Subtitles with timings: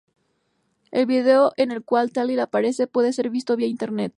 [0.89, 4.09] El video en el cual Talley aparece puede ser visto via internet.